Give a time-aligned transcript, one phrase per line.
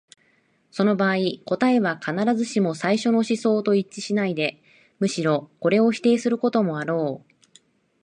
[0.71, 4.59] その場合、答えは必ずしも最初の思想と一致しないで、
[4.97, 7.31] むしろこれを否定することもあろう。